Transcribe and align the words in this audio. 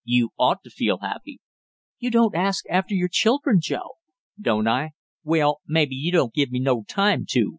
"You 0.03 0.31
ought 0.39 0.63
to 0.63 0.71
feel 0.71 0.97
happy." 1.01 1.41
"You 1.99 2.09
don't 2.09 2.33
ask 2.33 2.65
after 2.71 2.95
your 2.95 3.07
children, 3.07 3.59
Joe." 3.61 3.97
"Don't 4.41 4.67
I? 4.67 4.93
Well, 5.23 5.59
maybe 5.67 5.93
you 5.93 6.11
don't 6.11 6.33
give 6.33 6.49
me 6.49 6.59
no 6.59 6.83
time 6.87 7.27
to!" 7.33 7.49